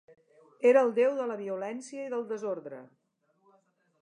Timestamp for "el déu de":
0.87-1.27